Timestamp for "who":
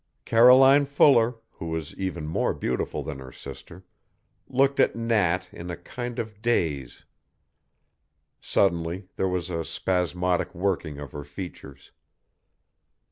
1.51-1.67